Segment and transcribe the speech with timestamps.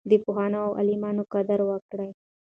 [0.09, 2.09] د پوهانو او عالمانو قدر وکړئ.